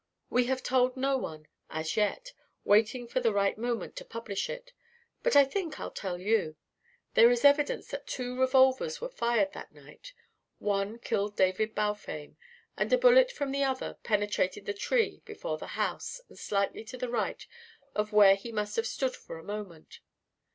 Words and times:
We 0.31 0.47
have 0.47 0.63
told 0.63 0.97
no 0.97 1.15
one 1.15 1.47
as 1.69 1.95
yet 1.95 2.33
waiting 2.63 3.05
for 3.07 3.19
just 3.19 3.23
the 3.25 3.31
right 3.33 3.55
moment 3.55 3.95
to 3.97 4.03
publish 4.03 4.49
it. 4.49 4.73
But 5.21 5.35
I 5.35 5.45
think 5.45 5.79
I'll 5.79 5.91
tell 5.91 6.17
you. 6.19 6.55
There 7.13 7.29
is 7.29 7.45
evidence 7.45 7.89
that 7.91 8.07
two 8.07 8.35
revolvers 8.35 8.99
were 8.99 9.09
fired 9.09 9.53
that 9.53 9.71
night. 9.75 10.13
One 10.57 10.97
killed 10.97 11.35
David 11.37 11.75
Balfame, 11.75 12.35
and 12.75 12.91
a 12.91 12.97
bullet 12.97 13.31
from 13.31 13.51
the 13.51 13.63
other 13.63 13.93
penetrated 14.01 14.65
the 14.65 14.73
tree 14.73 15.21
before 15.23 15.59
the 15.59 15.67
house 15.77 16.19
and 16.27 16.35
slightly 16.39 16.83
to 16.85 16.97
the 16.97 17.07
right 17.07 17.45
of 17.93 18.11
where 18.11 18.33
he 18.33 18.51
must 18.51 18.77
have 18.77 18.87
stood 18.87 19.15
for 19.15 19.37
a 19.37 19.43
moment. 19.43 19.99